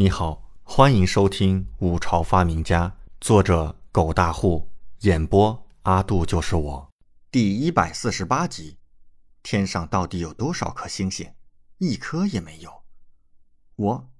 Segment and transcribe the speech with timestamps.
[0.00, 2.88] 你好，欢迎收听《五朝发明家》，
[3.20, 6.90] 作者狗大户，演播阿杜就是我，
[7.30, 8.78] 第一百四十八集。
[9.42, 11.30] 天上到底有多少颗星星？
[11.76, 12.82] 一颗也没有。
[13.76, 14.10] 我，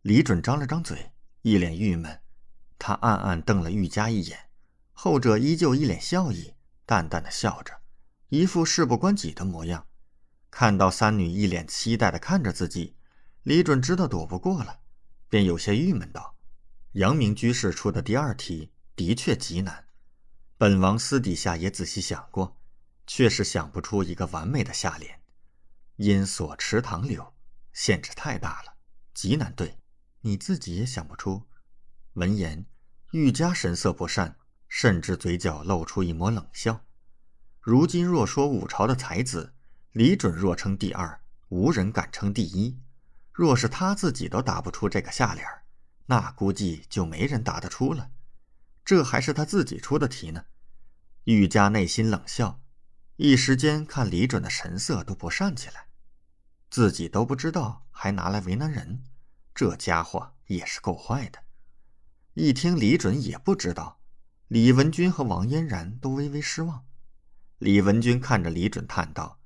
[0.00, 1.12] 李准张了张嘴，
[1.42, 2.20] 一脸郁闷。
[2.76, 4.48] 他暗暗瞪了玉佳一眼，
[4.92, 6.54] 后者依旧一脸笑意，
[6.84, 7.74] 淡淡的笑着，
[8.30, 9.86] 一副事不关己的模样。
[10.50, 12.96] 看到三女一脸期待的看着自己，
[13.44, 14.80] 李准知道躲不过了。
[15.32, 16.36] 便有些郁闷道
[16.92, 19.86] ：“阳明居士出的第二题的确极难，
[20.58, 22.60] 本王私底下也仔细想过，
[23.06, 25.22] 却是想不出一个完美的下联。
[25.96, 27.32] 因所池塘柳，
[27.72, 28.74] 限制太大了，
[29.14, 29.78] 极难对。
[30.20, 31.46] 你自己也想不出。”
[32.12, 32.66] 闻言，
[33.12, 34.36] 玉家神色不善，
[34.68, 36.84] 甚至嘴角露出一抹冷笑。
[37.58, 39.54] 如今若说五朝的才子，
[39.92, 42.78] 李准若称第二，无人敢称第一。
[43.32, 45.46] 若是他自己都答不出这个下联
[46.06, 48.10] 那估计就没人答得出了。
[48.84, 50.44] 这还是他自己出的题呢。
[51.24, 52.60] 玉家内心冷笑，
[53.16, 55.86] 一时间看李准的神色都不善起来。
[56.68, 59.04] 自己都不知道，还拿来为难人，
[59.54, 61.38] 这家伙也是够坏的。
[62.34, 64.00] 一听李准也不知道，
[64.48, 66.84] 李文君和王嫣然都微微失望。
[67.58, 69.38] 李文君看着李准叹道：“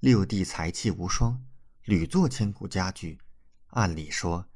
[0.00, 1.42] 六弟才气无双。”
[1.86, 3.16] 屡作千古佳句，
[3.70, 4.48] 按理说，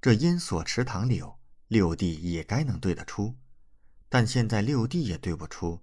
[0.00, 3.36] 这烟锁池塘柳，六弟也该能对得出。
[4.08, 5.82] 但现在六弟也对不出，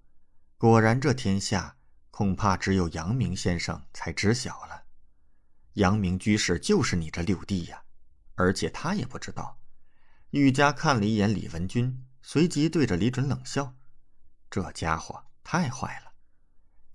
[0.58, 1.78] 果然这天下
[2.10, 4.84] 恐怕只有阳明先生才知晓了。
[5.74, 7.84] 阳明居士就是你这六弟呀，
[8.36, 9.60] 而且他也不知道。
[10.30, 13.76] 玉家看了一眼李文君，随即对着李准冷笑
[14.50, 16.14] ：“这家伙太坏了。”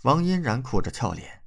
[0.02, 1.42] 王嫣然苦着俏脸：“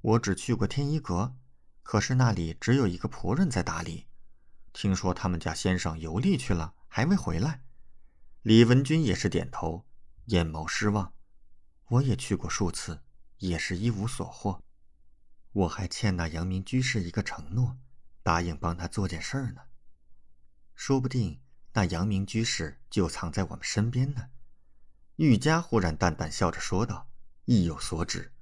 [0.00, 1.36] 我只去过天一阁。”
[1.82, 4.06] 可是那里只有一个仆人在打理，
[4.72, 7.62] 听说他们家先生游历去了，还没回来。
[8.42, 9.84] 李文君也是点头，
[10.26, 11.12] 眼眸失望。
[11.88, 13.02] 我也去过数次，
[13.38, 14.62] 也是一无所获。
[15.52, 17.76] 我还欠那阳明居士一个承诺，
[18.22, 19.60] 答应帮他做件事儿呢。
[20.74, 21.40] 说不定
[21.74, 24.30] 那阳明居士就藏在我们身边呢。
[25.16, 27.10] 玉家忽然淡淡笑着说道，
[27.44, 28.32] 意有所指。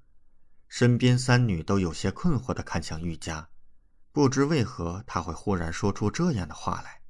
[0.70, 3.50] 身边三女都有些困惑的看向玉家，
[4.12, 7.02] 不知为何他会忽然说出这样的话来。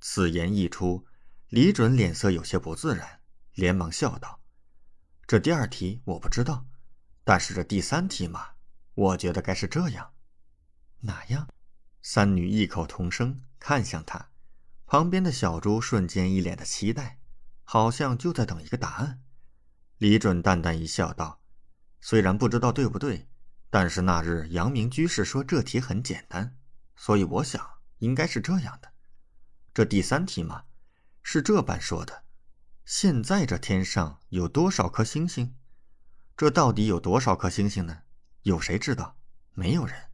[0.00, 1.06] 此言一出，
[1.50, 3.20] 李准脸色有些不自然，
[3.52, 4.40] 连忙笑道
[5.28, 6.66] ：“这第二题我不知道，
[7.24, 8.52] 但是这第三题嘛，
[8.94, 10.14] 我觉得该是这样。
[11.00, 11.46] 哪样？”
[12.00, 14.30] 三女异口同声看向他，
[14.86, 17.20] 旁边的小猪瞬间一脸的期待，
[17.64, 19.20] 好像就在等一个答案。
[19.98, 21.37] 李准淡淡一笑，道。
[22.00, 23.28] 虽然不知道对不对，
[23.70, 26.56] 但是那日阳明居士说这题很简单，
[26.96, 27.64] 所以我想
[27.98, 28.92] 应该是这样的。
[29.74, 30.64] 这第三题嘛，
[31.22, 32.24] 是这般说的：
[32.84, 35.54] 现在这天上有多少颗星星？
[36.36, 38.02] 这到底有多少颗星星呢？
[38.42, 39.16] 有谁知道？
[39.54, 40.08] 没有人。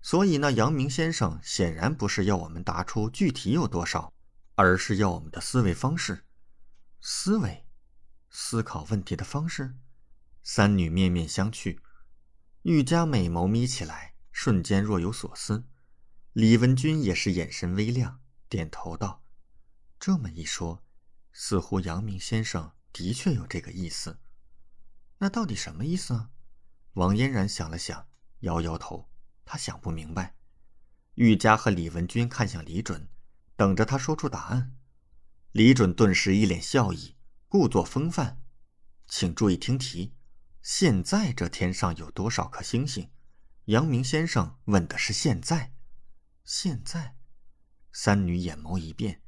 [0.00, 4.12] 所以那阳明先生显然不是要我们答出具体有多少，
[4.54, 6.24] 而是要我们的思维方式，
[7.00, 7.66] 思维，
[8.30, 9.74] 思考问题的方式。
[10.42, 11.78] 三女面面相觑，
[12.62, 15.64] 玉家美眸眯起来，瞬间若有所思。
[16.32, 19.24] 李文君也是眼神微亮，点头道
[19.98, 20.84] ：“这么一说，
[21.32, 24.20] 似乎阳明先生的确有这个意思。
[25.18, 26.30] 那到底什么意思啊？”
[26.94, 28.08] 王嫣然想了想，
[28.40, 29.10] 摇摇头，
[29.44, 30.36] 她想不明白。
[31.14, 33.08] 玉佳和李文君看向李准，
[33.56, 34.76] 等着他说出答案。
[35.52, 37.16] 李准顿时一脸笑意，
[37.48, 38.42] 故作风范
[39.08, 40.14] ：“请注意听题。”
[40.70, 43.10] 现在这天上有多少颗星星？
[43.64, 45.72] 阳明先生问的是现在。
[46.44, 47.16] 现在，
[47.90, 49.22] 三女眼眸一变，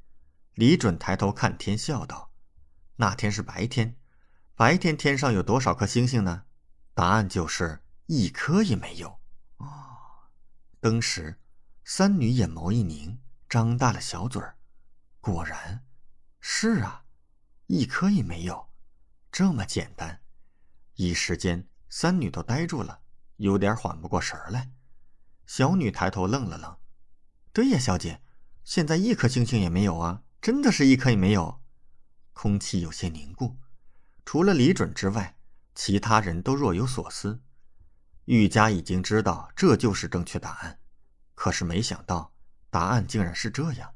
[0.52, 2.30] 李准抬头看天，笑道
[2.96, 3.96] ：“那天是白天，
[4.54, 6.44] 白天天上有多少颗星星呢？
[6.92, 9.18] 答案就是一颗也没有。”
[9.56, 9.66] 哦，
[10.78, 11.40] 当时，
[11.86, 13.18] 三女眼眸一凝，
[13.48, 14.58] 张大了小嘴儿。
[15.22, 15.86] 果然，
[16.38, 17.06] 是啊，
[17.66, 18.70] 一颗也没有，
[19.32, 20.20] 这么简单。
[21.00, 23.00] 一时间，三女都呆住了，
[23.36, 24.70] 有点缓不过神来。
[25.46, 26.76] 小女抬头愣了愣
[27.54, 28.20] ：“对呀，小姐，
[28.64, 31.62] 现在一颗星星也没有啊，真的是一颗也没有。”
[32.34, 33.56] 空气有些凝固，
[34.26, 35.38] 除了李准之外，
[35.74, 37.40] 其他人都若有所思。
[38.26, 40.80] 玉家已经知道这就是正确答案，
[41.34, 42.34] 可是没想到
[42.68, 43.94] 答案竟然是这样，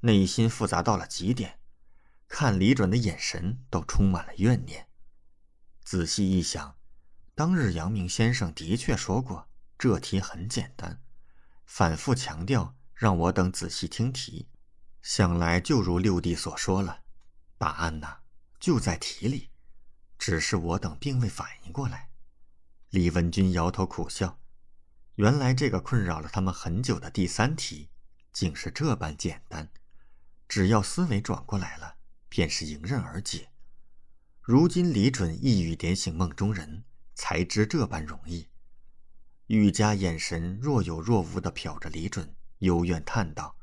[0.00, 1.58] 内心复杂到了极点，
[2.28, 4.87] 看李准的眼神都充满了怨念。
[5.90, 6.76] 仔细一想，
[7.34, 9.48] 当日阳明先生的确说过
[9.78, 11.00] 这题很简单，
[11.64, 14.50] 反复强调让我等仔细听题。
[15.00, 17.04] 想来就如六弟所说了，
[17.56, 18.18] 答案呢
[18.60, 19.48] 就在题里，
[20.18, 22.10] 只是我等并未反应过来。
[22.90, 24.38] 李文君摇头苦笑，
[25.14, 27.88] 原来这个困扰了他们很久的第三题，
[28.30, 29.70] 竟是这般简单，
[30.46, 31.96] 只要思维转过来了，
[32.28, 33.48] 便是迎刃而解。
[34.48, 36.82] 如今李准一语点醒梦中人，
[37.14, 38.48] 才知这般容易。
[39.48, 43.58] 玉家眼神若有若无地瞟着李准，幽怨叹道：“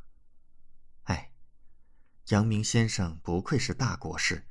[1.05, 1.31] 哎，
[2.27, 4.45] 阳明先生不愧是大国士，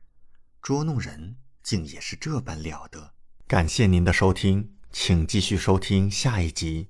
[0.60, 3.14] 捉弄人竟也是这般了得。”
[3.46, 6.88] 感谢您的收听，请继续收听下一集。